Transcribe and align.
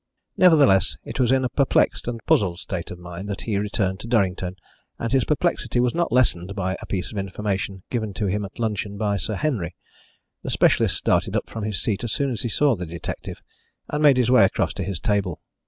Nevertheless, 0.35 0.97
it 1.03 1.19
was 1.19 1.31
in 1.31 1.45
a 1.45 1.49
perplexed 1.49 2.07
and 2.07 2.25
puzzled 2.25 2.57
state 2.57 2.89
of 2.89 2.97
mind 2.97 3.29
that 3.29 3.41
he 3.41 3.59
returned 3.59 3.99
to 3.99 4.07
Durrington, 4.07 4.55
and 4.97 5.11
his 5.11 5.25
perplexity 5.25 5.79
was 5.79 5.93
not 5.93 6.11
lessened 6.11 6.55
by 6.55 6.75
a 6.81 6.87
piece 6.87 7.11
of 7.11 7.19
information 7.19 7.83
given 7.91 8.11
to 8.15 8.25
him 8.25 8.43
at 8.43 8.57
luncheon 8.57 8.97
by 8.97 9.17
Sir 9.17 9.35
Henry. 9.35 9.75
The 10.41 10.49
specialist 10.49 10.97
started 10.97 11.35
up 11.35 11.47
from 11.51 11.63
his 11.65 11.79
seat 11.79 12.03
as 12.03 12.11
soon 12.13 12.31
as 12.31 12.41
he 12.41 12.49
saw 12.49 12.75
the 12.75 12.87
detective, 12.87 13.43
and 13.89 14.01
made 14.01 14.17
his 14.17 14.31
way 14.31 14.43
across 14.43 14.73
to 14.73 14.83
his 14.83 14.99
table. 14.99 15.39